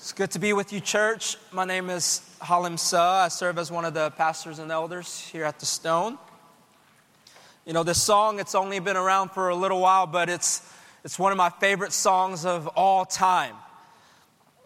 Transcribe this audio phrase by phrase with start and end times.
[0.00, 1.36] It's good to be with you, church.
[1.50, 3.24] My name is Halim Suh.
[3.24, 6.18] I serve as one of the pastors and elders here at the Stone.
[7.66, 10.72] You know, this song, it's only been around for a little while, but it's,
[11.02, 13.56] it's one of my favorite songs of all time.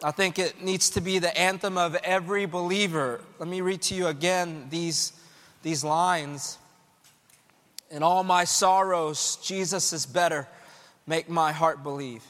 [0.04, 3.22] I think it needs to be the anthem of every believer.
[3.38, 5.14] Let me read to you again these,
[5.62, 6.58] these lines.
[7.90, 10.46] In all my sorrows, Jesus is better.
[11.06, 12.22] Make my heart believe.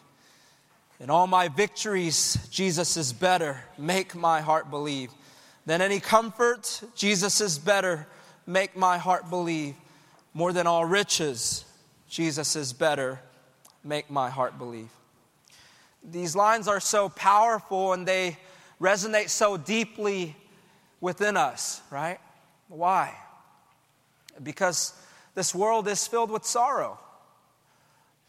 [1.02, 3.60] In all my victories, Jesus is better.
[3.76, 5.10] Make my heart believe.
[5.66, 8.06] Than any comfort, Jesus is better.
[8.46, 9.74] Make my heart believe.
[10.32, 11.64] More than all riches,
[12.08, 13.18] Jesus is better.
[13.82, 14.90] Make my heart believe.
[16.08, 18.38] These lines are so powerful and they
[18.80, 20.36] resonate so deeply
[21.00, 22.20] within us, right?
[22.68, 23.12] Why?
[24.40, 24.94] Because
[25.34, 27.00] this world is filled with sorrow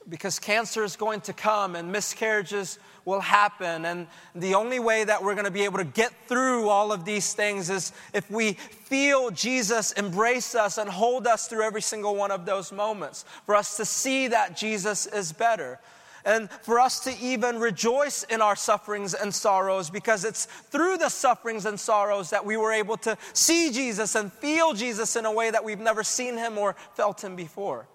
[0.10, 3.86] because cancer is going to come and miscarriages will happen.
[3.86, 7.06] And the only way that we're going to be able to get through all of
[7.06, 12.16] these things is if we feel Jesus embrace us and hold us through every single
[12.16, 15.80] one of those moments, for us to see that Jesus is better.
[16.26, 21.10] And for us to even rejoice in our sufferings and sorrows, because it's through the
[21.10, 25.32] sufferings and sorrows that we were able to see Jesus and feel Jesus in a
[25.32, 27.88] way that we've never seen him or felt him before.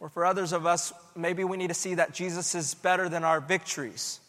[0.00, 3.22] Or for others of us, maybe we need to see that Jesus is better than
[3.22, 4.20] our victories.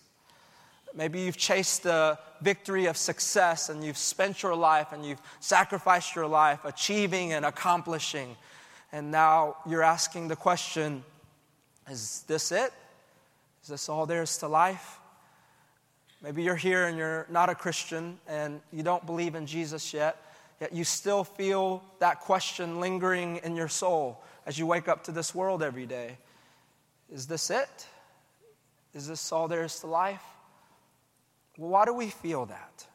[0.93, 6.13] Maybe you've chased the victory of success and you've spent your life and you've sacrificed
[6.15, 8.35] your life achieving and accomplishing.
[8.91, 11.03] And now you're asking the question
[11.89, 12.71] is this it?
[13.63, 14.99] Is this all there is to life?
[16.21, 20.17] Maybe you're here and you're not a Christian and you don't believe in Jesus yet,
[20.59, 25.11] yet you still feel that question lingering in your soul as you wake up to
[25.11, 26.17] this world every day.
[27.11, 27.87] Is this it?
[28.93, 30.23] Is this all there is to life?
[31.57, 32.87] Well, why do we feel that?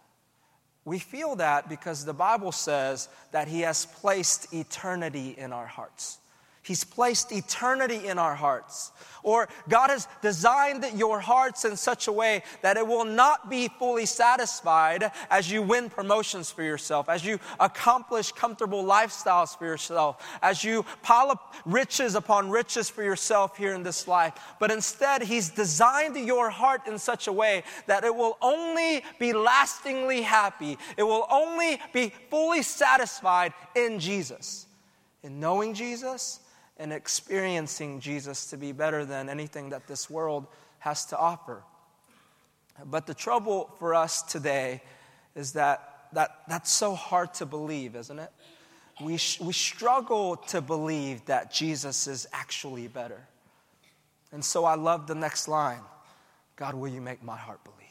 [0.85, 6.19] We feel that because the Bible says that He has placed eternity in our hearts.
[6.67, 8.91] He's placed eternity in our hearts.
[9.23, 13.69] Or God has designed your hearts in such a way that it will not be
[13.69, 20.17] fully satisfied as you win promotions for yourself, as you accomplish comfortable lifestyles for yourself,
[20.43, 24.33] as you pile up riches upon riches for yourself here in this life.
[24.59, 29.33] But instead, He's designed your heart in such a way that it will only be
[29.33, 34.67] lastingly happy, it will only be fully satisfied in Jesus.
[35.23, 36.41] In knowing Jesus,
[36.79, 40.47] and experiencing Jesus to be better than anything that this world
[40.79, 41.63] has to offer.
[42.85, 44.83] But the trouble for us today
[45.35, 48.31] is that, that that's so hard to believe, isn't it?
[49.03, 53.27] We, sh- we struggle to believe that Jesus is actually better.
[54.33, 55.83] And so I love the next line
[56.57, 57.86] God, will you make my heart believe?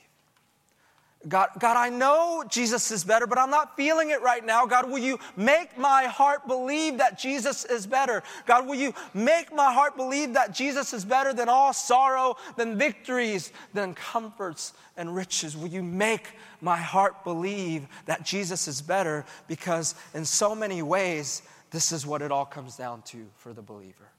[1.28, 4.66] God, God, I know Jesus is better, but I'm not feeling it right now.
[4.68, 8.22] God, will you make my heart believe that Jesus is better?
[8.46, 12.78] God, will you make my heart believe that Jesus is better than all sorrow, than
[12.78, 15.58] victories, than comforts and riches?
[15.58, 16.28] Will you make
[16.62, 19.26] my heart believe that Jesus is better?
[19.48, 21.42] Because in so many ways,
[21.72, 24.12] this is what it all comes down to for the believer,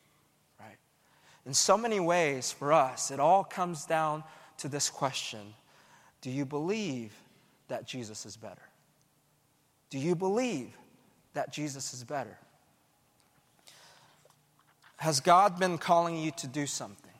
[0.58, 0.76] right?
[1.46, 4.24] In so many ways, for us, it all comes down
[4.58, 5.54] to this question
[6.26, 7.12] do you believe
[7.68, 8.68] that Jesus is better?
[9.90, 10.76] Do you believe
[11.34, 12.36] that Jesus is better?
[14.96, 17.12] Has God been calling you to do something?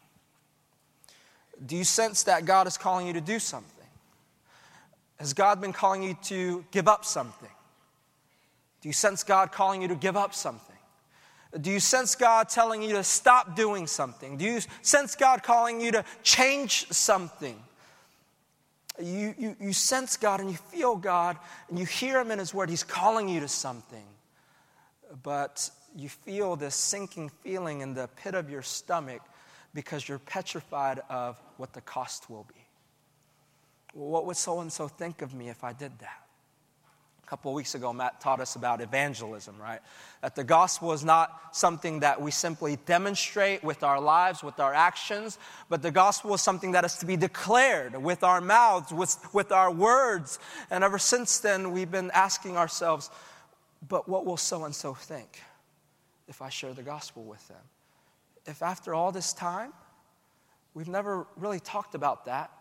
[1.65, 3.87] Do you sense that God is calling you to do something?
[5.21, 7.49] Has God been calling you to give up something?
[8.83, 10.75] Do you sense God calling you to give up something?
[11.61, 14.37] Do you sense God telling you to stop doing something?
[14.37, 17.63] Do you sense God calling you to change something?
[19.03, 22.55] You, you, you sense God and you feel God and you hear Him in His
[22.55, 22.71] Word.
[22.71, 24.05] He's calling you to something.
[25.23, 29.23] But you feel this sinking feeling in the pit of your stomach
[29.75, 32.67] because you're petrified of what the cost will be.
[33.93, 36.26] What would so and so think of me if I did that?
[37.27, 39.81] A couple of weeks ago, Matt taught us about evangelism, right?
[40.23, 44.73] That the gospel is not something that we simply demonstrate with our lives, with our
[44.73, 45.37] actions,
[45.69, 49.51] but the gospel is something that is to be declared with our mouths, with, with
[49.51, 50.39] our words.
[50.71, 53.11] And ever since then, we've been asking ourselves,
[53.89, 55.41] but what will so and so think
[56.29, 57.65] if I share the gospel with them?
[58.47, 59.73] If after all this time,
[60.75, 62.53] we've never really talked about that,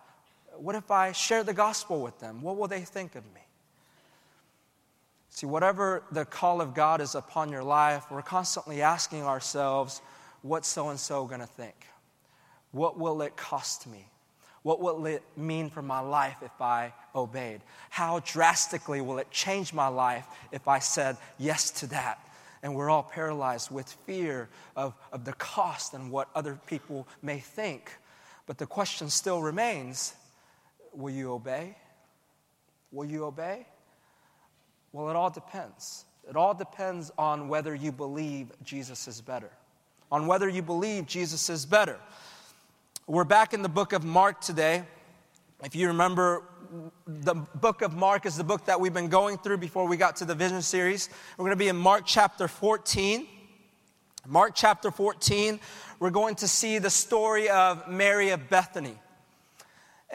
[0.58, 2.42] what if I share the gospel with them?
[2.42, 3.45] What will they think of me?
[5.36, 10.02] See, whatever the call of God is upon your life, we're constantly asking ourselves,
[10.44, 11.76] what's so and so going to think?
[12.72, 14.08] What will it cost me?
[14.64, 17.60] What will it mean for my life if I obeyed?
[17.90, 22.26] How drastically will it change my life if I said yes to that?
[22.64, 24.48] And we're all paralyzed with fear
[24.78, 27.92] of, of the cost and what other people may think.
[28.46, 30.14] But the question still remains
[30.94, 31.76] will you obey?
[32.94, 33.66] Will you obey?
[34.96, 36.06] Well, it all depends.
[36.30, 39.52] It all depends on whether you believe Jesus is better.
[40.10, 42.00] On whether you believe Jesus is better.
[43.06, 44.86] We're back in the book of Mark today.
[45.66, 46.44] If you remember,
[47.06, 50.16] the book of Mark is the book that we've been going through before we got
[50.16, 51.10] to the vision series.
[51.38, 53.28] We're going to be in Mark chapter 14.
[54.26, 55.60] Mark chapter 14,
[56.00, 58.98] we're going to see the story of Mary of Bethany.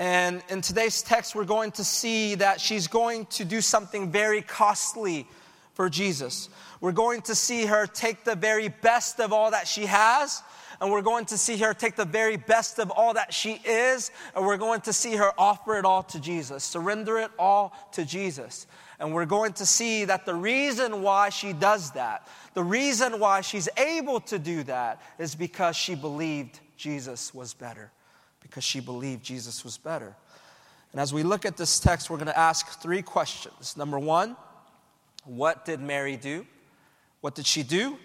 [0.01, 4.41] And in today's text, we're going to see that she's going to do something very
[4.41, 5.29] costly
[5.75, 6.49] for Jesus.
[6.81, 10.43] We're going to see her take the very best of all that she has
[10.81, 14.11] and we're going to see her take the very best of all that she is,
[14.35, 18.05] and we're going to see her offer it all to Jesus, surrender it all to
[18.05, 18.67] Jesus.
[18.99, 23.43] And we're going to see that the reason why she does that, the reason why
[23.43, 27.91] she's able to do that, is because she believed Jesus was better.
[28.51, 30.15] Because she believed Jesus was better.
[30.91, 33.77] And as we look at this text, we're going to ask three questions.
[33.77, 34.37] Number one,
[35.25, 36.45] what did Mary do?
[37.21, 37.97] What did she do?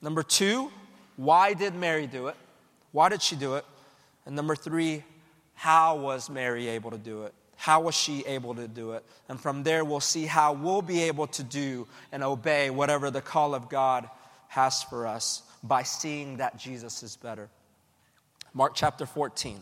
[0.00, 0.70] Number two,
[1.16, 2.36] why did Mary do it?
[2.92, 3.66] Why did she do it?
[4.24, 5.04] And number three,
[5.54, 7.34] how was Mary able to do it?
[7.56, 9.04] How was she able to do it?
[9.28, 13.20] And from there, we'll see how we'll be able to do and obey whatever the
[13.20, 14.08] call of God
[14.48, 17.50] has for us by seeing that Jesus is better.
[18.54, 19.60] Mark chapter 14,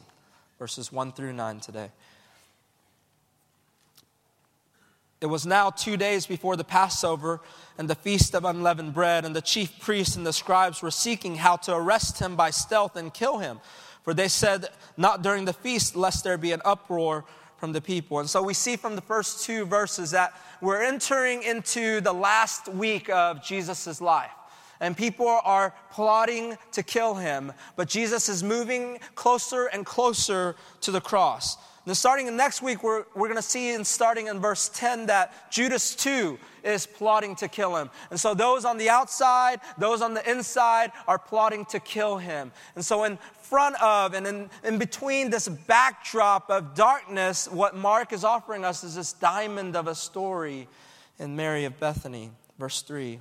[0.61, 1.89] verses 1 through 9 today.
[5.23, 7.41] It was now two days before the Passover
[7.79, 11.37] and the feast of unleavened bread, and the chief priests and the scribes were seeking
[11.37, 13.59] how to arrest him by stealth and kill him.
[14.03, 14.69] For they said,
[14.99, 17.25] Not during the feast, lest there be an uproar
[17.56, 18.19] from the people.
[18.21, 22.69] And so we see from the first two verses that we're entering into the last
[22.69, 24.31] week of Jesus' life.
[24.81, 30.91] And people are plotting to kill him, but Jesus is moving closer and closer to
[30.91, 31.59] the cross.
[31.87, 35.06] Then starting in next week, we're, we're going to see in starting in verse 10
[35.06, 37.88] that Judas too is plotting to kill him.
[38.11, 42.53] And so those on the outside, those on the inside are plotting to kill him.
[42.75, 48.12] And so in front of and in, in between this backdrop of darkness, what Mark
[48.12, 50.69] is offering us is this diamond of a story
[51.19, 52.31] in Mary of Bethany.
[52.59, 53.21] Verse 3.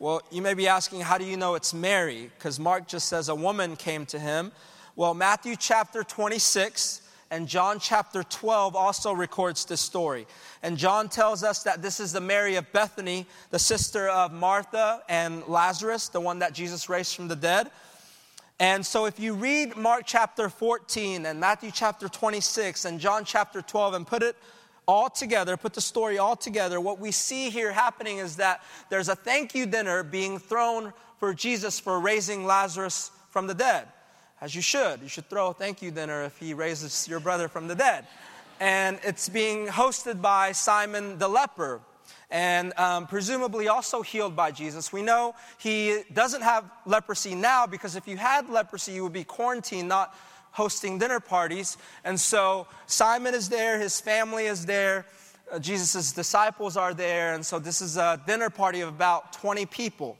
[0.00, 2.30] Well, you may be asking, how do you know it's Mary?
[2.36, 4.50] Because Mark just says a woman came to him
[4.96, 10.26] well, Matthew chapter 26 and John chapter 12 also records this story.
[10.62, 15.02] And John tells us that this is the Mary of Bethany, the sister of Martha
[15.08, 17.70] and Lazarus, the one that Jesus raised from the dead.
[18.58, 23.62] And so, if you read Mark chapter 14 and Matthew chapter 26 and John chapter
[23.62, 24.36] 12 and put it
[24.90, 29.08] all together, put the story all together, what we see here happening is that there's
[29.08, 33.86] a thank you dinner being thrown for Jesus for raising Lazarus from the dead
[34.40, 35.00] as you should.
[35.00, 38.04] You should throw a thank you dinner if he raises your brother from the dead.
[38.58, 41.80] And it's being hosted by Simon the leper,
[42.28, 44.92] and um, presumably also healed by Jesus.
[44.92, 49.24] We know he doesn't have leprosy now because if you had leprosy, you would be
[49.24, 50.16] quarantined, not
[50.52, 51.76] hosting dinner parties.
[52.04, 55.06] And so Simon is there, his family is there,
[55.50, 59.66] uh, Jesus' disciples are there, and so this is a dinner party of about 20
[59.66, 60.16] people.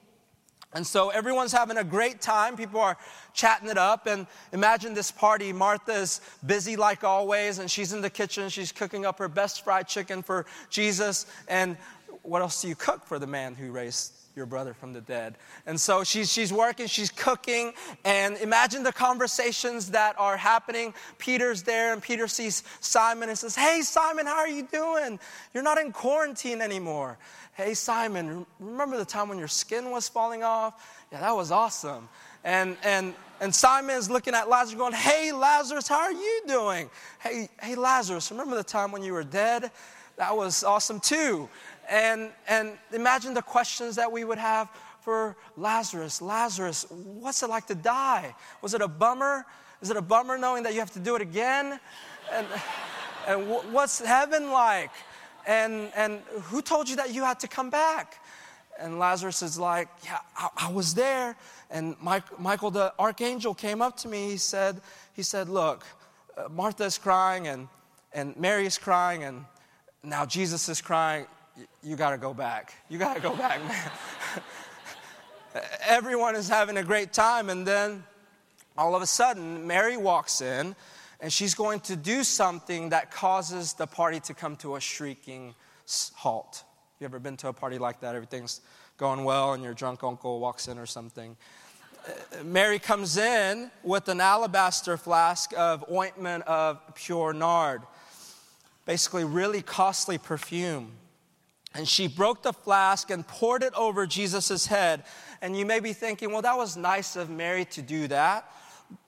[0.73, 2.57] And so everyone's having a great time.
[2.57, 2.97] People are
[3.35, 4.07] chatting it up.
[4.07, 5.53] And imagine this party.
[5.53, 8.49] Martha is busy like always, and she's in the kitchen.
[8.49, 11.27] She's cooking up her best fried chicken for Jesus.
[11.49, 11.77] And
[12.23, 15.37] what else do you cook for the man who raised your brother from the dead.
[15.67, 17.75] And so she's, she's working, she's cooking,
[18.07, 20.95] and imagine the conversations that are happening.
[21.19, 25.21] Peter's there, and Peter sees Simon and says, Hey, Simon, how are you doing?
[25.53, 27.19] You're not in quarantine anymore.
[27.53, 31.05] Hey, Simon, remember the time when your skin was falling off?
[31.13, 32.09] Yeah, that was awesome.
[32.43, 36.89] And, and, and Simon is looking at Lazarus going, Hey, Lazarus, how are you doing?
[37.19, 39.71] Hey, hey, Lazarus, remember the time when you were dead?
[40.21, 41.49] That was awesome too.
[41.91, 44.71] And, and imagine the questions that we would have
[45.01, 46.23] for Lazarus.
[46.23, 48.33] Lazarus, what's it like to die?
[48.63, 49.45] Was it a bummer?
[49.83, 51.81] Is it a bummer knowing that you have to do it again?
[52.33, 52.47] And,
[53.27, 54.93] and what's heaven like?
[55.49, 58.23] And, and who told you that you had to come back?
[58.79, 61.35] And Lazarus is like, Yeah, I, I was there.
[61.73, 64.31] And Mike, Michael, the archangel, came up to me.
[64.31, 64.81] He said,
[65.15, 65.85] he said Look,
[66.37, 67.67] uh, Martha is crying, and,
[68.13, 69.45] and Mary is crying, and
[70.05, 71.27] now Jesus is crying
[71.83, 72.75] you got to go back.
[72.89, 73.91] You got to go back, man.
[75.87, 78.05] Everyone is having a great time, and then
[78.77, 80.75] all of a sudden, Mary walks in
[81.21, 85.55] and she's going to do something that causes the party to come to a shrieking
[86.15, 86.65] halt.
[86.99, 88.15] You ever been to a party like that?
[88.15, 88.61] Everything's
[88.97, 91.37] going well, and your drunk uncle walks in or something.
[92.07, 97.83] Uh, Mary comes in with an alabaster flask of ointment of pure nard,
[98.87, 100.93] basically, really costly perfume.
[101.75, 105.05] And she broke the flask and poured it over Jesus' head.
[105.41, 108.51] And you may be thinking, well, that was nice of Mary to do that.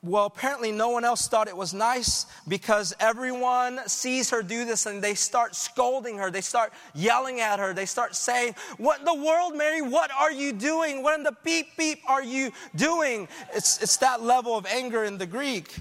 [0.02, 4.87] Well, apparently, no one else thought it was nice because everyone sees her do this
[4.87, 6.31] and they start scolding her.
[6.31, 7.73] They start yelling at her.
[7.73, 9.83] They start saying, What in the world, Mary?
[9.83, 11.02] What are you doing?
[11.02, 13.26] What in the beep beep are you doing?
[13.54, 15.76] It's, it's that level of anger in the Greek.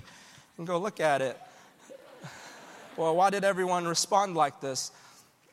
[0.58, 1.40] And go look at it.
[2.98, 4.92] Well, why did everyone respond like this?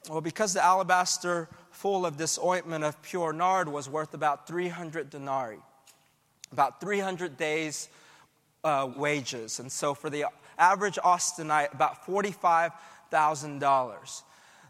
[0.09, 5.11] Well, because the alabaster full of this ointment of pure nard was worth about 300
[5.11, 5.59] denarii,
[6.51, 7.91] about 300 days'
[8.65, 9.61] uh, wages.
[9.61, 10.25] And so for the
[10.59, 14.23] average Austinite, about $45,000.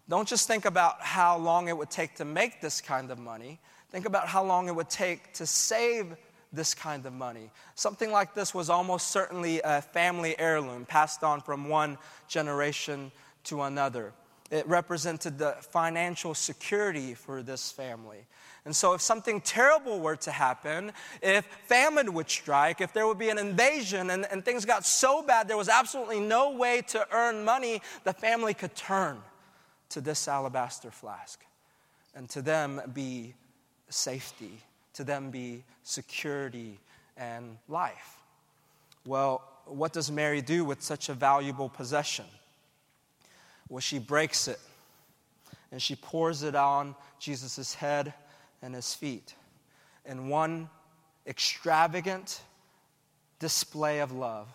[0.09, 3.61] Don't just think about how long it would take to make this kind of money.
[3.90, 6.16] Think about how long it would take to save
[6.52, 7.50] this kind of money.
[7.75, 13.12] Something like this was almost certainly a family heirloom passed on from one generation
[13.45, 14.14] to another.
[14.50, 18.26] It represented the financial security for this family.
[18.64, 23.19] And so, if something terrible were to happen, if famine would strike, if there would
[23.19, 27.07] be an invasion and, and things got so bad there was absolutely no way to
[27.12, 29.19] earn money, the family could turn
[29.90, 31.45] to this alabaster flask.
[32.14, 33.35] And to them be
[33.90, 34.61] safety,
[34.95, 36.78] to them be security
[37.17, 38.19] and life.
[39.07, 42.26] Well, what does Mary do with such a valuable possession?
[43.68, 44.60] Well, she breaks it
[45.70, 48.14] and she pours it on Jesus' head
[48.62, 49.34] and his feet
[50.04, 50.68] in one
[51.26, 52.40] extravagant
[53.38, 54.48] display of love.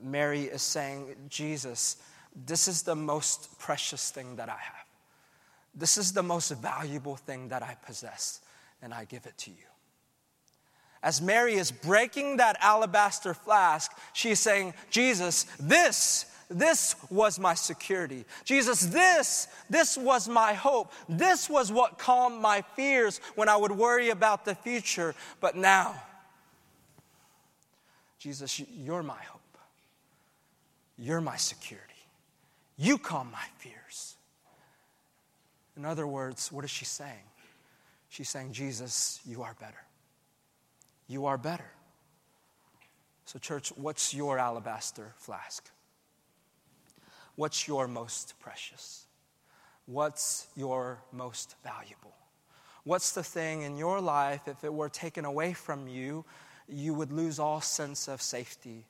[0.00, 1.96] Mary is saying, Jesus,
[2.46, 4.86] this is the most precious thing that I have.
[5.74, 8.40] This is the most valuable thing that I possess,
[8.80, 9.56] and I give it to you.
[11.02, 17.54] As Mary is breaking that alabaster flask, she is saying, Jesus, this this was my
[17.54, 18.24] security.
[18.44, 20.92] Jesus, this, this was my hope.
[21.08, 25.14] This was what calmed my fears when I would worry about the future.
[25.40, 25.94] But now,
[28.18, 29.40] Jesus, you're my hope.
[30.98, 31.92] You're my security.
[32.76, 34.16] You calm my fears.
[35.76, 37.24] In other words, what is she saying?
[38.08, 39.82] She's saying, Jesus, you are better.
[41.08, 41.70] You are better.
[43.24, 45.68] So, church, what's your alabaster flask?
[47.36, 49.06] What's your most precious?
[49.86, 52.14] What's your most valuable?
[52.84, 56.24] What's the thing in your life, if it were taken away from you,
[56.68, 58.86] you would lose all sense of safety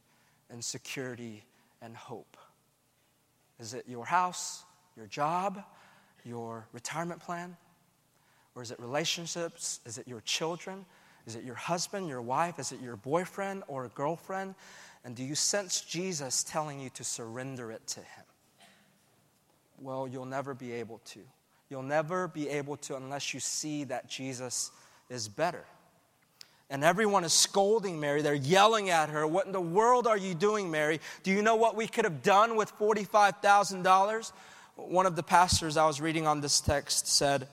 [0.51, 1.45] and security
[1.81, 2.37] and hope?
[3.61, 4.65] Is it your house,
[4.97, 5.63] your job,
[6.25, 7.57] your retirement plan?
[8.55, 9.81] Or is it relationships?
[9.85, 10.85] Is it your children?
[11.27, 12.59] Is it your husband, your wife?
[12.59, 14.55] Is it your boyfriend or girlfriend?
[15.05, 18.25] And do you sense Jesus telling you to surrender it to Him?
[19.81, 21.21] Well, you'll never be able to.
[21.69, 24.71] You'll never be able to unless you see that Jesus
[25.11, 25.65] is better.
[26.71, 28.23] And everyone is scolding Mary.
[28.23, 29.27] They're yelling at her.
[29.27, 31.01] What in the world are you doing, Mary?
[31.23, 34.33] Do you know what we could have done with $45,000?
[34.77, 37.47] One of the pastors I was reading on this text said,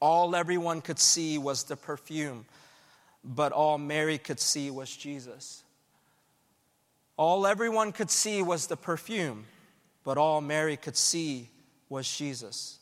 [0.00, 2.46] All everyone could see was the perfume,
[3.22, 5.62] but all Mary could see was Jesus.
[7.16, 9.46] All everyone could see was the perfume,
[10.06, 11.50] but all Mary could see
[11.88, 12.78] was Jesus.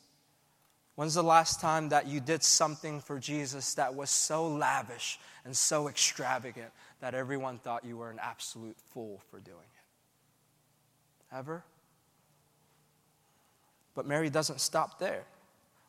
[0.93, 5.57] When's the last time that you did something for Jesus that was so lavish and
[5.57, 11.35] so extravagant that everyone thought you were an absolute fool for doing it?
[11.35, 11.63] Ever?
[13.95, 15.23] But Mary doesn't stop there.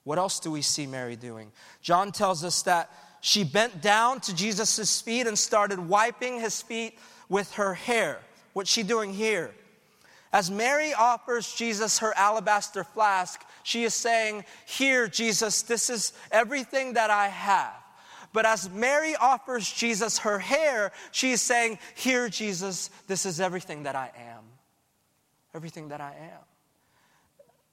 [0.05, 1.53] What else do we see Mary doing?
[1.83, 2.91] John tells us that
[3.21, 8.21] she bent down to Jesus' feet and started wiping his feet with her hair.
[8.55, 9.51] What's she doing here?
[10.37, 16.93] As Mary offers Jesus her alabaster flask, she is saying, Here, Jesus, this is everything
[16.93, 17.73] that I have.
[18.35, 23.85] But as Mary offers Jesus her hair, she is saying, Here, Jesus, this is everything
[23.85, 24.45] that I am.
[25.55, 26.45] Everything that I am.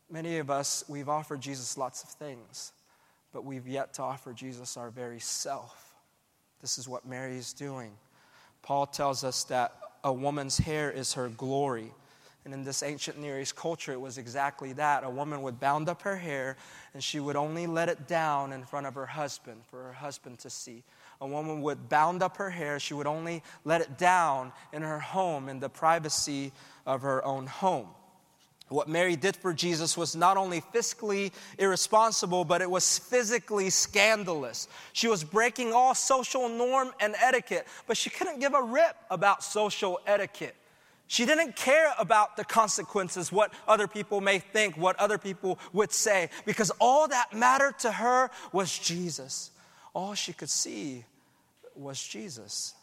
[0.09, 2.71] Many of us, we've offered Jesus lots of things,
[3.33, 5.95] but we've yet to offer Jesus our very self.
[6.61, 7.91] This is what Mary is doing.
[8.61, 11.91] Paul tells us that a woman's hair is her glory.
[12.45, 15.03] And in this ancient Near East culture, it was exactly that.
[15.03, 16.57] A woman would bound up her hair
[16.93, 20.39] and she would only let it down in front of her husband for her husband
[20.39, 20.83] to see.
[21.21, 24.99] A woman would bound up her hair, she would only let it down in her
[24.99, 26.51] home, in the privacy
[26.85, 27.87] of her own home.
[28.69, 34.67] What Mary did for Jesus was not only fiscally irresponsible, but it was physically scandalous.
[34.93, 39.43] She was breaking all social norm and etiquette, but she couldn't give a rip about
[39.43, 40.55] social etiquette.
[41.13, 45.91] She didn't care about the consequences, what other people may think, what other people would
[45.91, 49.51] say, because all that mattered to her was Jesus.
[49.93, 51.05] All she could see
[51.75, 52.73] was Jesus.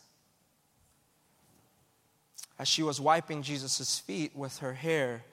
[2.56, 5.24] As she was wiping Jesus' feet with her hair,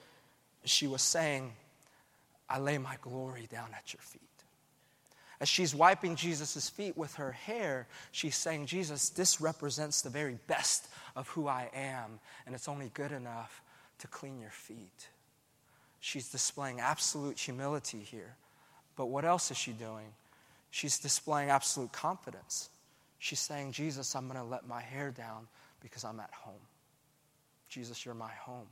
[0.64, 1.54] she was saying,
[2.50, 4.22] I lay my glory down at your feet.
[5.40, 10.40] As she's wiping Jesus' feet with her hair, she's saying, Jesus, this represents the very
[10.48, 13.62] best of who I am, and it's only good enough
[14.00, 15.10] to clean your feet.
[16.00, 18.36] She's displaying absolute humility here.
[18.96, 20.08] But what else is she doing?
[20.72, 22.70] She's displaying absolute confidence.
[23.20, 25.48] She's saying, Jesus, I'm going to let my hair down
[25.82, 26.54] because I'm at home.
[27.70, 28.68] Jesus, you're my home.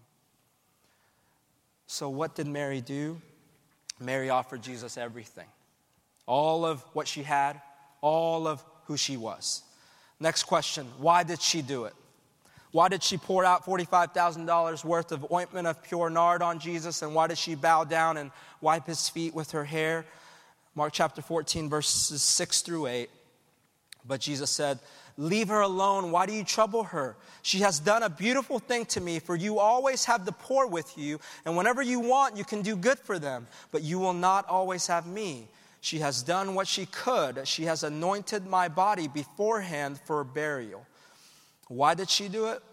[1.87, 3.21] So, what did Mary do?
[3.99, 5.47] Mary offered Jesus everything
[6.25, 7.61] all of what she had,
[8.01, 9.63] all of who she was.
[10.19, 11.93] Next question why did she do it?
[12.71, 17.01] Why did she pour out $45,000 worth of ointment of pure nard on Jesus?
[17.01, 20.05] And why did she bow down and wipe his feet with her hair?
[20.75, 23.09] Mark chapter 14, verses 6 through 8.
[24.05, 24.79] But Jesus said,
[25.17, 26.11] Leave her alone.
[26.11, 27.15] Why do you trouble her?
[27.41, 30.97] She has done a beautiful thing to me, for you always have the poor with
[30.97, 34.49] you, and whenever you want, you can do good for them, but you will not
[34.49, 35.47] always have me.
[35.85, 37.47] She has done what she could.
[37.47, 40.83] She has anointed my body beforehand for burial.
[41.67, 42.63] Why did she do it?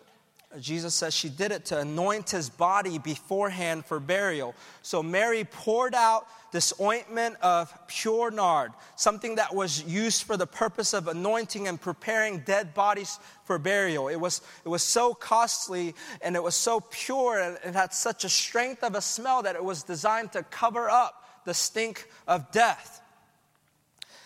[0.59, 4.55] Jesus says she did it to anoint his body beforehand for burial.
[4.81, 10.47] So Mary poured out this ointment of pure nard, something that was used for the
[10.47, 14.09] purpose of anointing and preparing dead bodies for burial.
[14.09, 18.25] It was, it was so costly and it was so pure and it had such
[18.25, 22.51] a strength of a smell that it was designed to cover up the stink of
[22.53, 23.01] death.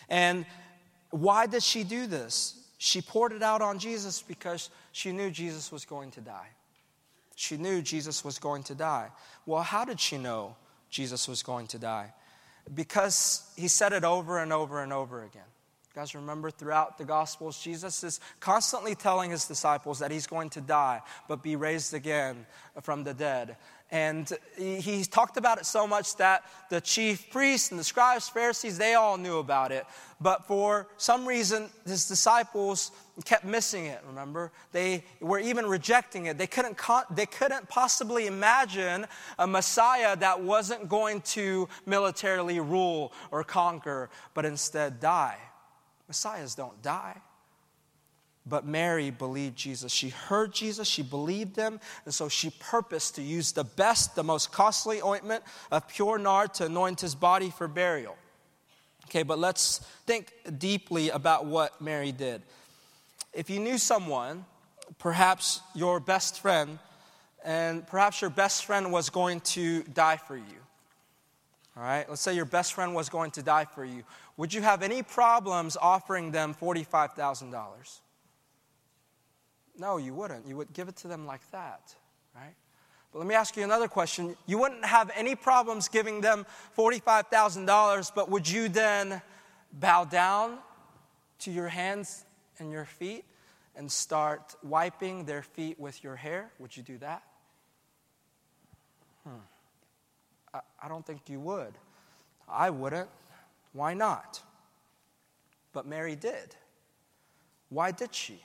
[0.08, 0.46] And
[1.10, 2.54] why did she do this?
[2.78, 6.48] She poured it out on Jesus because she knew Jesus was going to die.
[7.34, 9.10] She knew Jesus was going to die.
[9.44, 10.56] Well, how did she know
[10.90, 12.12] Jesus was going to die?
[12.74, 15.42] Because he said it over and over and over again.
[15.94, 20.50] You guys remember throughout the Gospels, Jesus is constantly telling his disciples that he's going
[20.50, 22.46] to die, but be raised again
[22.82, 23.56] from the dead.
[23.90, 28.79] And he, talked about it so much that the chief priests and the scribes, Pharisees,
[28.79, 29.87] they all knew about it.
[30.20, 32.90] But for some reason, his disciples
[33.25, 34.51] kept missing it, remember?
[34.72, 36.37] They were even rejecting it.
[36.37, 36.79] They couldn't,
[37.14, 39.07] they couldn't possibly imagine
[39.38, 45.38] a Messiah that wasn't going to militarily rule or conquer, but instead die.
[46.09, 47.20] Messiahs don't die.
[48.48, 49.92] But Mary believed Jesus.
[49.92, 54.22] She heard Jesus, she believed him, and so she purposed to use the best, the
[54.22, 58.16] most costly ointment of pure nard to anoint his body for burial.
[59.06, 62.42] Okay, but let's think deeply about what Mary did.
[63.32, 64.44] If you knew someone,
[64.98, 66.78] perhaps your best friend,
[67.44, 70.61] and perhaps your best friend was going to die for you.
[71.76, 74.02] All right, let's say your best friend was going to die for you.
[74.37, 78.00] Would you have any problems offering them $45,000?
[79.78, 80.46] No, you wouldn't.
[80.46, 81.94] You would give it to them like that,
[82.34, 82.54] right?
[83.12, 84.36] But let me ask you another question.
[84.46, 89.22] You wouldn't have any problems giving them $45,000, but would you then
[89.72, 90.58] bow down
[91.40, 92.24] to your hands
[92.58, 93.24] and your feet
[93.74, 96.50] and start wiping their feet with your hair?
[96.58, 97.22] Would you do that?
[99.24, 99.36] Hmm.
[100.54, 101.74] I, I don't think you would.
[102.48, 103.10] I wouldn't.
[103.72, 104.42] Why not?
[105.72, 106.54] But Mary did.
[107.68, 108.40] Why did she?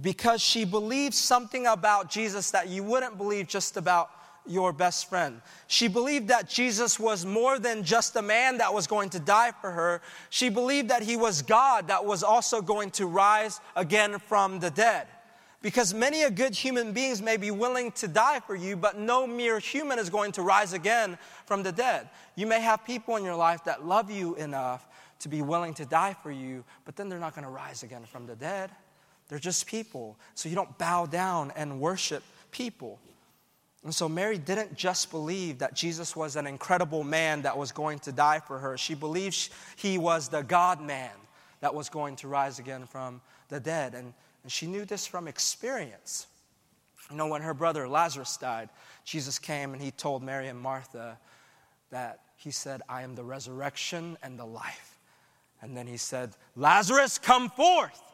[0.00, 4.10] Because she believed something about Jesus that you wouldn't believe just about
[4.46, 5.40] your best friend.
[5.66, 9.52] She believed that Jesus was more than just a man that was going to die
[9.60, 10.00] for her.
[10.30, 14.70] She believed that he was God that was also going to rise again from the
[14.70, 15.06] dead.
[15.62, 19.26] Because many a good human beings may be willing to die for you, but no
[19.26, 22.08] mere human is going to rise again from the dead.
[22.34, 24.86] You may have people in your life that love you enough
[25.18, 28.04] to be willing to die for you, but then they're not going to rise again
[28.06, 28.70] from the dead.
[29.30, 30.18] They're just people.
[30.34, 32.98] So you don't bow down and worship people.
[33.84, 38.00] And so Mary didn't just believe that Jesus was an incredible man that was going
[38.00, 38.76] to die for her.
[38.76, 41.12] She believed he was the God man
[41.60, 43.94] that was going to rise again from the dead.
[43.94, 44.12] And,
[44.42, 46.26] and she knew this from experience.
[47.08, 48.68] You know, when her brother Lazarus died,
[49.04, 51.18] Jesus came and he told Mary and Martha
[51.90, 54.98] that he said, I am the resurrection and the life.
[55.62, 58.09] And then he said, Lazarus, come forth.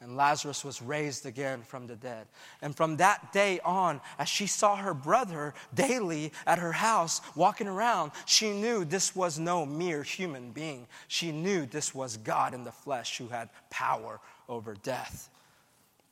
[0.00, 2.26] And Lazarus was raised again from the dead.
[2.60, 7.66] And from that day on, as she saw her brother daily at her house walking
[7.66, 10.86] around, she knew this was no mere human being.
[11.08, 15.30] She knew this was God in the flesh who had power over death.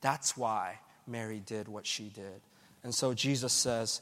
[0.01, 2.41] That's why Mary did what she did.
[2.83, 4.01] And so Jesus says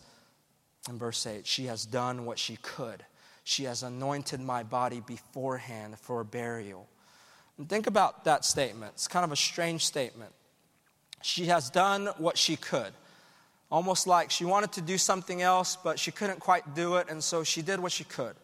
[0.89, 3.03] in verse 8, She has done what she could.
[3.43, 6.87] She has anointed my body beforehand for burial.
[7.57, 8.93] And think about that statement.
[8.95, 10.31] It's kind of a strange statement.
[11.21, 12.93] She has done what she could.
[13.71, 17.23] Almost like she wanted to do something else, but she couldn't quite do it, and
[17.23, 18.35] so she did what she could.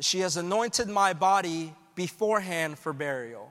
[0.00, 3.50] She has anointed my body beforehand for burial.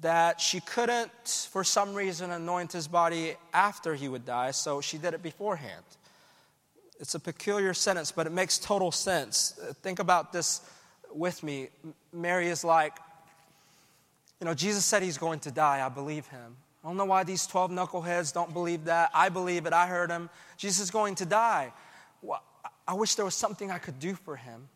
[0.00, 4.96] That she couldn't, for some reason, anoint his body after he would die, so she
[4.96, 5.84] did it beforehand.
[7.00, 9.58] It's a peculiar sentence, but it makes total sense.
[9.82, 10.62] Think about this
[11.14, 11.68] with me,
[12.12, 12.96] Mary is like,
[14.40, 15.84] you know, Jesus said he's going to die.
[15.84, 16.56] I believe him.
[16.82, 19.10] I don't know why these 12 knuckleheads don't believe that.
[19.14, 19.72] I believe it.
[19.72, 20.28] I heard him.
[20.56, 21.72] Jesus is going to die.
[22.22, 22.42] Well,
[22.86, 24.68] I wish there was something I could do for him.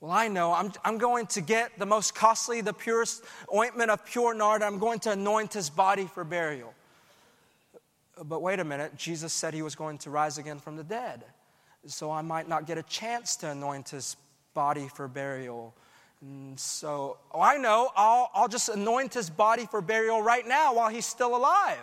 [0.00, 0.52] Well, I know.
[0.52, 4.62] I'm, I'm going to get the most costly, the purest ointment of pure nard.
[4.62, 6.72] I'm going to anoint his body for burial.
[8.24, 8.96] But wait a minute.
[8.96, 11.24] Jesus said he was going to rise again from the dead.
[11.86, 14.16] So I might not get a chance to anoint his
[14.58, 15.72] body for burial.
[16.20, 20.74] And so, oh, I know, I'll, I'll just anoint his body for burial right now
[20.74, 21.78] while he's still alive.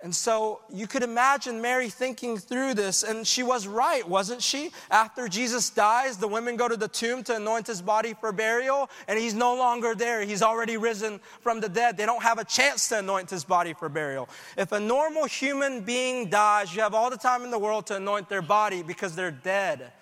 [0.00, 4.70] And so you could imagine Mary thinking through this, and she was right, wasn't she?
[4.92, 8.88] After Jesus dies, the women go to the tomb to anoint his body for burial,
[9.08, 10.22] and he's no longer there.
[10.22, 11.96] He's already risen from the dead.
[11.96, 14.28] They don't have a chance to anoint his body for burial.
[14.56, 17.96] If a normal human being dies, you have all the time in the world to
[17.96, 19.92] anoint their body because they're dead.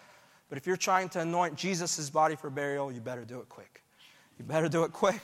[0.51, 3.83] But if you're trying to anoint Jesus' body for burial, you better do it quick.
[4.37, 5.23] You better do it quick.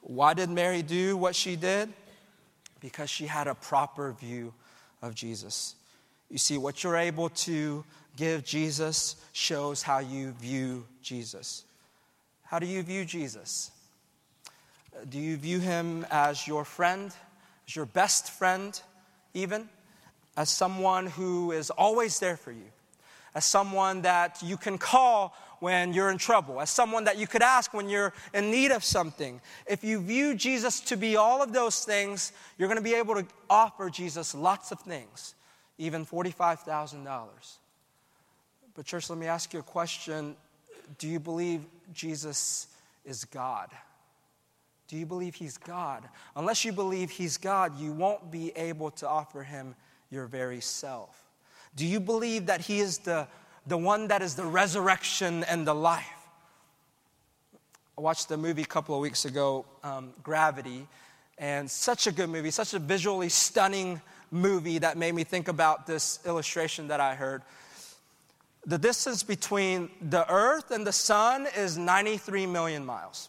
[0.00, 1.92] Why did Mary do what she did?
[2.80, 4.54] Because she had a proper view
[5.02, 5.74] of Jesus.
[6.30, 7.84] You see, what you're able to
[8.16, 11.64] give Jesus shows how you view Jesus.
[12.44, 13.70] How do you view Jesus?
[15.08, 17.12] Do you view him as your friend,
[17.66, 18.80] as your best friend,
[19.34, 19.68] even?
[20.36, 22.70] As someone who is always there for you?
[23.34, 27.42] As someone that you can call when you're in trouble, as someone that you could
[27.42, 29.40] ask when you're in need of something.
[29.66, 33.14] If you view Jesus to be all of those things, you're going to be able
[33.14, 35.36] to offer Jesus lots of things,
[35.78, 37.28] even $45,000.
[38.74, 40.34] But, church, let me ask you a question
[40.98, 42.66] Do you believe Jesus
[43.04, 43.70] is God?
[44.88, 46.02] Do you believe He's God?
[46.36, 49.74] Unless you believe He's God, you won't be able to offer Him
[50.10, 51.21] your very self.
[51.74, 53.26] Do you believe that He is the,
[53.66, 56.06] the one that is the resurrection and the life?
[57.96, 60.86] I watched the movie a couple of weeks ago, um, Gravity,
[61.38, 65.86] and such a good movie, such a visually stunning movie that made me think about
[65.86, 67.42] this illustration that I heard.
[68.64, 73.28] The distance between the earth and the sun is 93 million miles.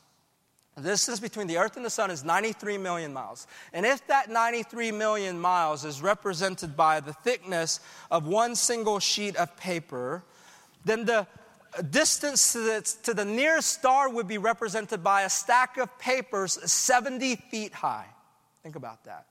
[0.75, 3.45] The distance between the earth and the sun is 93 million miles.
[3.73, 9.35] And if that 93 million miles is represented by the thickness of one single sheet
[9.35, 10.23] of paper,
[10.83, 11.27] then the
[11.89, 16.59] distance to the, to the nearest star would be represented by a stack of papers
[16.71, 18.07] 70 feet high.
[18.63, 19.25] Think about that.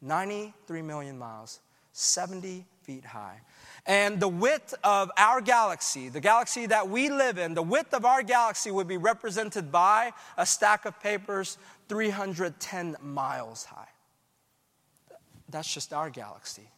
[0.00, 1.60] 93 million miles,
[1.96, 3.40] 70 feet high.
[3.86, 8.04] And the width of our galaxy, the galaxy that we live in, the width of
[8.04, 11.56] our galaxy would be represented by a stack of papers
[11.88, 13.88] 310 miles high.
[15.48, 16.68] That's just our galaxy.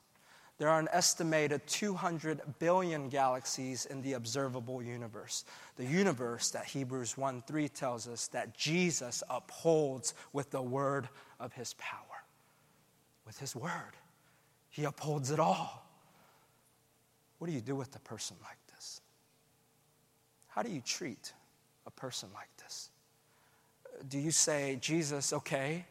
[0.58, 5.44] There are an estimated 200 billion galaxies in the observable universe.
[5.76, 11.08] The universe that Hebrews 1 3 tells us that Jesus upholds with the word
[11.40, 12.02] of his power.
[13.24, 13.94] With his word,
[14.78, 15.84] he upholds it all.
[17.38, 19.00] What do you do with a person like this?
[20.46, 21.32] How do you treat
[21.84, 22.90] a person like this?
[24.08, 25.84] Do you say, Jesus, okay,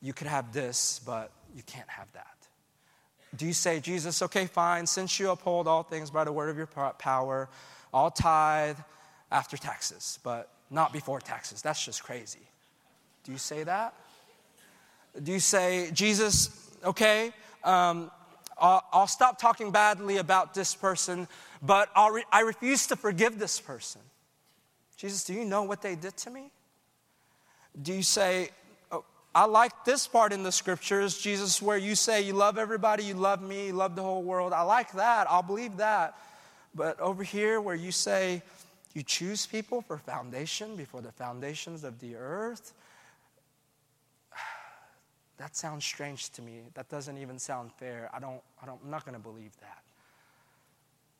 [0.00, 2.36] you could have this, but you can't have that?
[3.36, 6.56] Do you say, Jesus, okay, fine, since you uphold all things by the word of
[6.56, 7.48] your power,
[7.92, 8.78] I'll tithe
[9.32, 11.60] after taxes, but not before taxes?
[11.60, 12.46] That's just crazy.
[13.24, 13.94] Do you say that?
[15.20, 17.32] Do you say, Jesus, okay,
[17.64, 18.12] um,
[18.60, 21.28] I'll, I'll, stop talking badly about this person,
[21.62, 24.00] but re- I refuse to forgive this person?
[24.96, 26.50] Jesus, do you know what they did to me?
[27.80, 28.50] Do you say,
[28.90, 33.04] oh, I like this part in the scriptures, Jesus, where you say you love everybody,
[33.04, 34.52] you love me, you love the whole world.
[34.52, 35.30] I like that.
[35.30, 36.18] I'll believe that.
[36.74, 38.42] But over here, where you say
[38.94, 42.72] you choose people for foundation before the foundations of the earth,
[45.38, 46.62] that sounds strange to me.
[46.74, 48.10] That doesn't even sound fair.
[48.12, 49.82] I don't, I don't, I'm not going to believe that.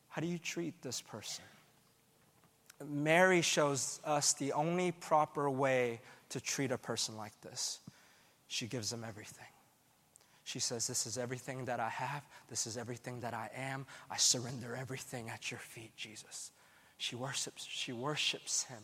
[0.09, 1.45] How do you treat this person?
[2.85, 7.79] Mary shows us the only proper way to treat a person like this
[8.47, 9.45] she gives them everything.
[10.43, 12.23] She says, This is everything that I have.
[12.49, 13.85] This is everything that I am.
[14.09, 16.51] I surrender everything at your feet, Jesus.
[16.97, 18.81] She worships, she worships him.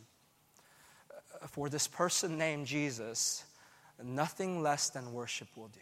[1.41, 3.43] Uh, for this person named Jesus,
[4.03, 5.79] nothing less than worship will do.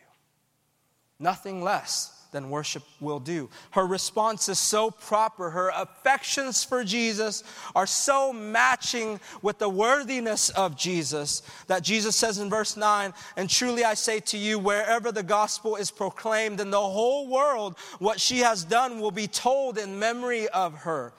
[1.19, 3.49] Nothing less than worship will do.
[3.71, 5.49] Her response is so proper.
[5.52, 7.43] Her affections for Jesus
[7.76, 13.49] are so matching with the worthiness of Jesus that Jesus says in verse 9, And
[13.49, 18.19] truly I say to you, wherever the gospel is proclaimed in the whole world, what
[18.19, 21.13] she has done will be told in memory of her.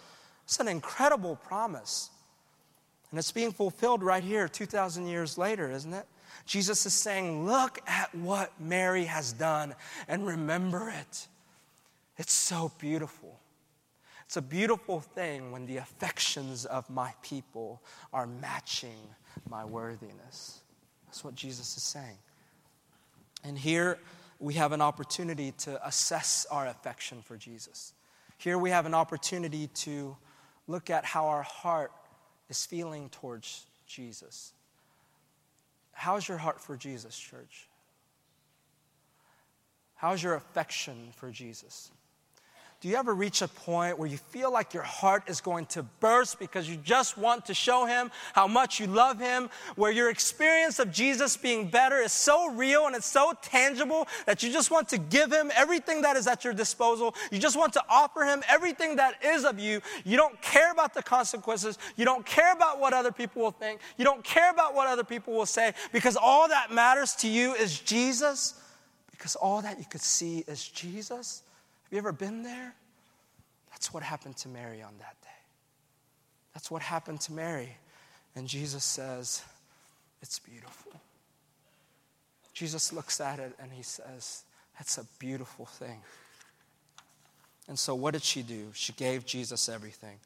[0.45, 2.11] It's an incredible promise.
[3.11, 6.07] And it's being fulfilled right here 2,000 years later, isn't it?
[6.47, 9.75] Jesus is saying, Look at what Mary has done
[10.09, 11.29] and remember it.
[12.17, 13.41] It's so beautiful.
[14.27, 18.99] It's a beautiful thing when the affections of my people are matching
[19.49, 20.61] my worthiness.
[21.07, 22.19] That's what Jesus is saying.
[23.45, 23.99] And here
[24.41, 27.93] we have an opportunity to assess our affection for Jesus.
[28.39, 30.17] Here we have an opportunity to
[30.67, 31.93] look at how our heart
[32.49, 34.54] is feeling towards Jesus.
[35.95, 37.69] How's your heart for Jesus, church?
[39.95, 41.91] How's your affection for Jesus?
[42.85, 45.83] Do you ever reach a point where you feel like your heart is going to
[46.01, 49.49] burst because you just want to show him how much you love him?
[49.75, 54.43] Where your experience of Jesus being better is so real and it's so tangible that
[54.43, 57.15] you just want to give him everything that is at your disposal.
[57.31, 59.81] You just want to offer him everything that is of you.
[60.05, 61.79] You don't care about the consequences.
[61.97, 63.81] You don't care about what other people will think.
[63.97, 67.55] You don't care about what other people will say because all that matters to you
[67.55, 68.61] is Jesus.
[69.11, 71.45] Because all that you could see is Jesus.
[71.95, 72.75] You ever been there?
[73.71, 75.29] That's what happened to Mary on that day.
[76.53, 77.77] That's what happened to Mary.
[78.35, 79.45] And Jesus says,
[80.21, 80.91] It's beautiful.
[82.53, 84.43] Jesus looks at it and he says,
[84.77, 86.01] That's a beautiful thing.
[87.69, 88.73] And so, what did she do?
[88.75, 90.19] She gave Jesus everything.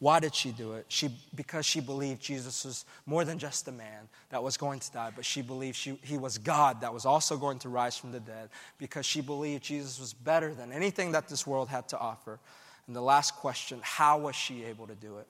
[0.00, 0.84] Why did she do it?
[0.88, 4.92] She, because she believed Jesus was more than just a man that was going to
[4.92, 8.12] die, but she believed she, he was God that was also going to rise from
[8.12, 11.98] the dead, because she believed Jesus was better than anything that this world had to
[11.98, 12.38] offer.
[12.86, 15.26] And the last question how was she able to do it?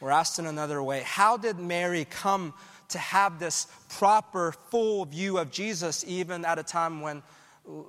[0.00, 2.52] We're asked in another way how did Mary come
[2.90, 7.22] to have this proper, full view of Jesus, even at a time when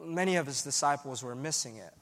[0.06, 1.94] many of his disciples were missing it?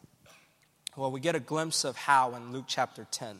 [0.95, 3.39] Well, we get a glimpse of how in Luke chapter 10.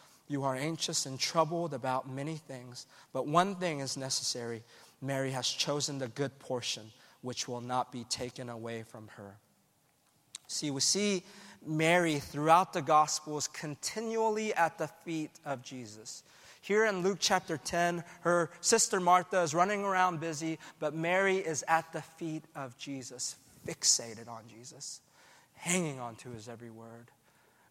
[0.31, 4.63] you are anxious and troubled about many things, but one thing is necessary.
[5.01, 6.91] Mary has chosen the good portion,
[7.21, 9.35] which will not be taken away from her.
[10.47, 11.23] See, we see
[11.65, 16.23] Mary throughout the Gospels continually at the feet of Jesus.
[16.61, 21.63] Here in Luke chapter 10, her sister Martha is running around busy, but Mary is
[21.67, 23.35] at the feet of Jesus,
[23.67, 25.01] fixated on Jesus,
[25.55, 27.11] hanging on to his every word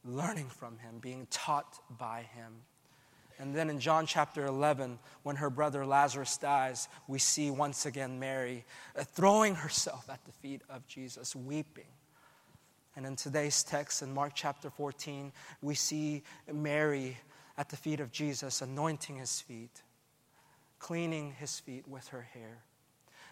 [0.05, 2.63] learning from him, being taught by him.
[3.39, 8.19] And then in John chapter 11, when her brother Lazarus dies, we see once again
[8.19, 8.65] Mary
[8.99, 11.87] uh, throwing herself at the feet of Jesus, weeping.
[12.97, 15.33] And in today's text, in Mark chapter 14,
[15.63, 17.17] we see Mary
[17.57, 19.83] at the feet of Jesus, anointing his feet,
[20.79, 22.63] cleaning his feet with her hair.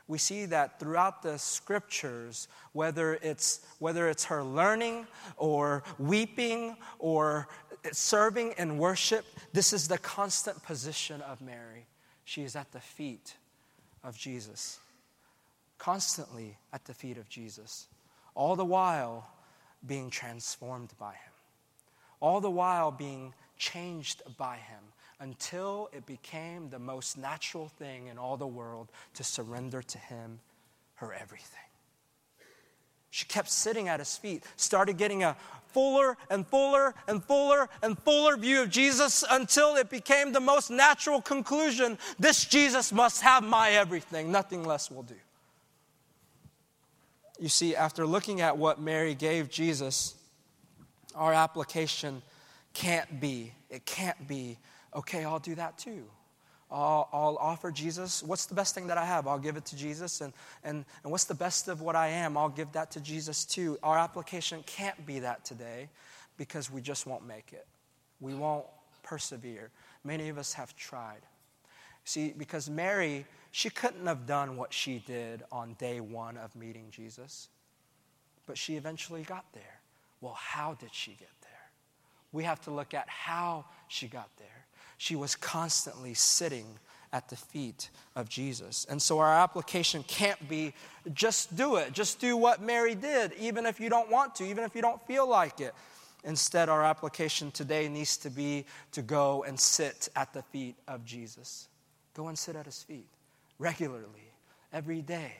[0.08, 7.46] We see that throughout the scriptures, whether it's, whether it's her learning or weeping or
[7.92, 11.86] serving in worship, this is the constant position of Mary.
[12.24, 13.34] She is at the feet
[14.02, 14.78] of Jesus,
[15.76, 17.86] constantly at the feet of Jesus,
[18.34, 19.28] all the while
[19.86, 21.32] being transformed by him,
[22.20, 24.80] all the while being changed by him
[25.20, 30.40] until it became the most natural thing in all the world to surrender to him
[30.96, 31.61] her everything.
[33.11, 35.37] She kept sitting at his feet, started getting a
[35.68, 40.70] fuller and fuller and fuller and fuller view of Jesus until it became the most
[40.70, 45.14] natural conclusion this Jesus must have my everything, nothing less will do.
[47.40, 50.14] You see, after looking at what Mary gave Jesus,
[51.14, 52.22] our application
[52.74, 54.59] can't be, it can't be,
[54.98, 56.04] okay, I'll do that too.
[56.70, 58.22] I'll, I'll, offer Jesus.
[58.22, 59.26] What's the best thing that I have?
[59.26, 60.20] I'll give it to Jesus.
[60.20, 60.34] And,
[60.64, 62.37] and, and what's the best of what I am?
[62.37, 63.78] I'll give that to Jesus too.
[63.82, 65.88] Our application can't be that today
[66.37, 67.66] because we just won't make it.
[68.20, 68.66] We won't
[69.02, 69.70] persevere.
[70.04, 71.20] Many of us have tried.
[72.04, 76.88] See, because Mary, she couldn't have done what she did on day one of meeting
[76.90, 77.48] Jesus,
[78.46, 79.80] but she eventually got there.
[80.20, 81.50] Well, how did she get there?
[82.32, 84.57] We have to look at how she got there
[84.98, 86.66] she was constantly sitting
[87.12, 88.87] at the feet of Jesus.
[88.90, 90.74] And so our application can't be
[91.14, 94.64] just do it, just do what Mary did, even if you don't want to, even
[94.64, 95.74] if you don't feel like it.
[96.24, 101.04] Instead, our application today needs to be to go and sit at the feet of
[101.04, 101.68] Jesus.
[102.12, 103.06] Go and sit at his feet
[103.58, 104.32] regularly,
[104.72, 105.32] every day.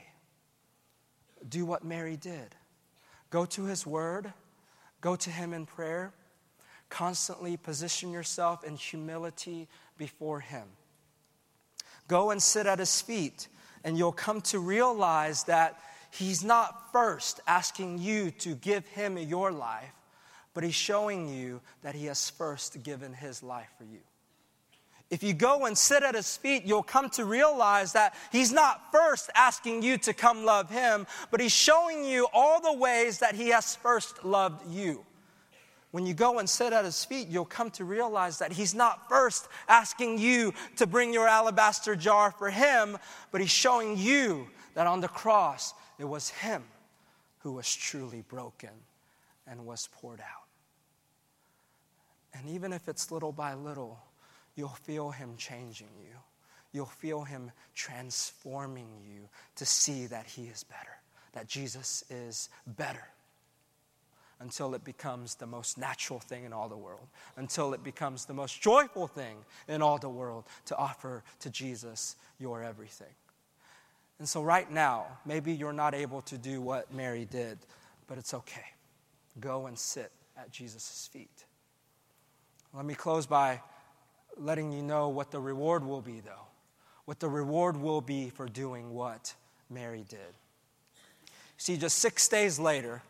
[1.47, 2.55] Do what Mary did.
[3.29, 4.33] Go to his word,
[5.01, 6.13] go to him in prayer,
[6.89, 10.67] Constantly position yourself in humility before Him.
[12.07, 13.47] Go and sit at His feet,
[13.83, 15.79] and you'll come to realize that
[16.11, 19.93] He's not first asking you to give Him your life,
[20.53, 23.99] but He's showing you that He has first given His life for you.
[25.09, 28.91] If you go and sit at his feet, you'll come to realize that he's not
[28.91, 33.33] first asking you to come love him, but he's showing you all the ways that
[33.33, 35.03] he has first loved you
[35.91, 39.09] when you go and sit at his feet, you'll come to realize that he's not
[39.09, 42.97] first asking you to bring your alabaster jar for him,
[43.31, 46.63] but he's showing you that on the cross, it was him
[47.39, 48.69] who was truly broken
[49.47, 50.47] and was poured out.
[52.35, 53.99] And even if it's little by little,
[54.55, 56.15] you'll feel him changing you.
[56.71, 61.01] You'll feel him transforming you to see that he is better,
[61.33, 63.07] that Jesus is better
[64.39, 68.33] until it becomes the most natural thing in all the world, until it becomes the
[68.33, 73.07] most joyful thing in all the world to offer to Jesus your everything.
[74.19, 77.57] And so, right now, maybe you're not able to do what Mary did,
[78.07, 78.65] but it's okay.
[79.39, 81.45] Go and sit at Jesus' feet.
[82.73, 83.61] Let me close by
[84.37, 86.47] letting you know what the reward will be, though.
[87.05, 89.33] What the reward will be for doing what
[89.69, 90.19] Mary did.
[91.57, 93.01] See, just six days later,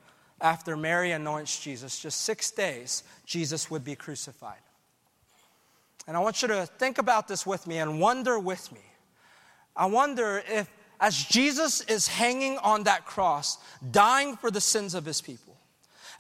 [0.42, 4.60] after Mary anoints Jesus, just six days, Jesus would be crucified.
[6.08, 8.82] And I want you to think about this with me and wonder with me.
[9.76, 13.58] I wonder if, as Jesus is hanging on that cross,
[13.92, 15.56] dying for the sins of his people,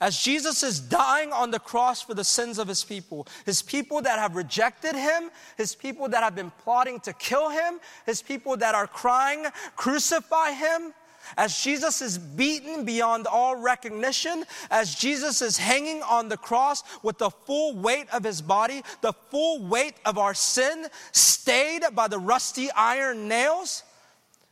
[0.01, 4.01] as Jesus is dying on the cross for the sins of his people, his people
[4.01, 8.55] that have rejected him, his people that have been plotting to kill him, his people
[8.57, 10.93] that are crying, crucify him,
[11.37, 17.17] as Jesus is beaten beyond all recognition, as Jesus is hanging on the cross with
[17.17, 22.19] the full weight of his body, the full weight of our sin, stayed by the
[22.19, 23.83] rusty iron nails,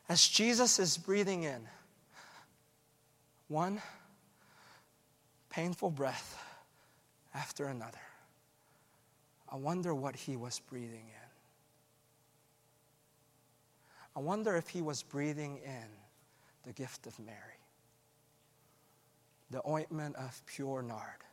[0.10, 1.68] as Jesus is breathing in
[3.48, 3.82] one
[5.50, 6.38] painful breath
[7.34, 7.98] after another.
[9.50, 11.30] I wonder what he was breathing in.
[14.16, 15.88] I wonder if he was breathing in
[16.68, 17.62] the gift of Mary.
[19.52, 21.24] The ointment of pure nard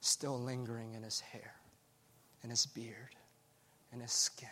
[0.00, 1.56] still lingering in his hair,
[2.42, 3.14] in his beard,
[3.92, 4.48] in his skin.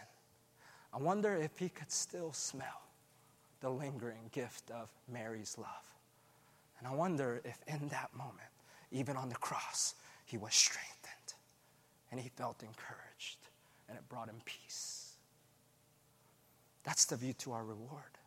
[0.93, 2.83] I wonder if he could still smell
[3.61, 5.95] the lingering gift of Mary's love.
[6.79, 8.53] And I wonder if in that moment,
[8.93, 9.95] even on the cross,
[10.27, 11.33] he was strengthened
[12.11, 13.39] and he felt encouraged
[13.89, 15.15] and it brought him peace.
[16.85, 18.19] That's the view to our reward.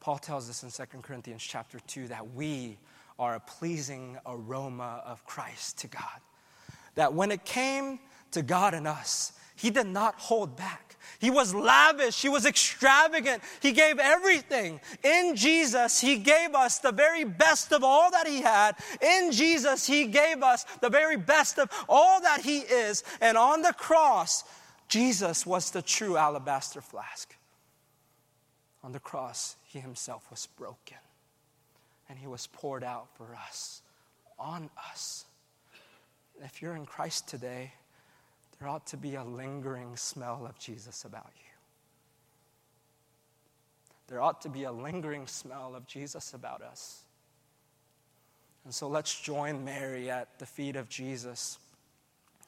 [0.00, 2.78] Paul tells us in 2 Corinthians chapter 2 that we
[3.18, 6.20] are a pleasing aroma of Christ to God.
[6.94, 7.98] That when it came
[8.32, 10.96] to God and us, He did not hold back.
[11.18, 12.22] He was lavish.
[12.22, 13.42] He was extravagant.
[13.60, 14.80] He gave everything.
[15.02, 18.76] In Jesus, He gave us the very best of all that He had.
[19.00, 23.02] In Jesus, He gave us the very best of all that He is.
[23.20, 24.44] And on the cross,
[24.86, 27.34] Jesus was the true alabaster flask.
[28.84, 30.96] On the cross, He Himself was broken
[32.08, 33.82] and He was poured out for us,
[34.38, 35.26] on us.
[36.42, 37.72] If you're in Christ today,
[38.58, 41.44] there ought to be a lingering smell of Jesus about you.
[44.08, 47.02] There ought to be a lingering smell of Jesus about us.
[48.64, 51.58] And so let's join Mary at the feet of Jesus.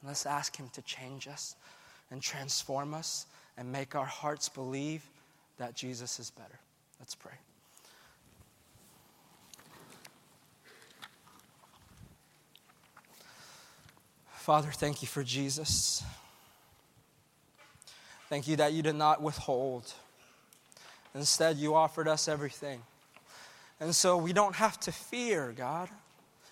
[0.03, 1.55] Let's ask Him to change us
[2.09, 5.07] and transform us and make our hearts believe
[5.57, 6.59] that Jesus is better.
[7.01, 7.33] Let's pray.
[14.33, 16.03] Father, thank you for Jesus.
[18.29, 19.91] Thank you that you did not withhold.
[21.15, 22.83] Instead, you offered us everything.
[23.79, 25.89] And so we don't have to fear, God.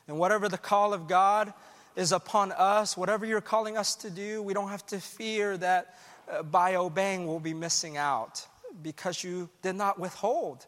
[0.07, 1.53] And whatever the call of God
[1.95, 5.95] is upon us, whatever you're calling us to do, we don't have to fear that
[6.27, 8.47] uh, by obeying we'll be missing out
[8.81, 10.65] because you did not withhold.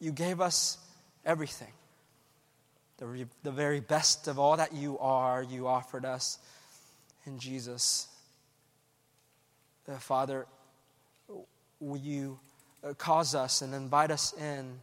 [0.00, 0.78] You gave us
[1.24, 1.72] everything.
[2.98, 6.38] The, re- the very best of all that you are, you offered us
[7.26, 8.06] in Jesus.
[9.88, 10.46] Uh, Father,
[11.80, 12.38] will you
[12.84, 14.78] uh, cause us and invite us in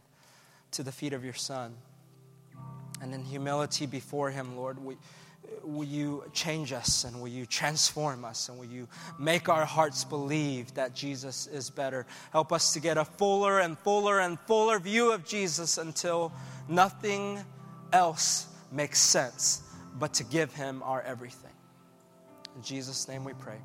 [0.72, 1.74] to the feet of your Son?
[3.00, 4.96] And in humility before Him, Lord, we,
[5.62, 8.88] will you change us and will you transform us and will you
[9.18, 12.06] make our hearts believe that Jesus is better?
[12.32, 16.32] Help us to get a fuller and fuller and fuller view of Jesus until
[16.68, 17.40] nothing
[17.92, 19.62] else makes sense
[19.98, 21.50] but to give Him our everything.
[22.56, 23.58] In Jesus' name we pray.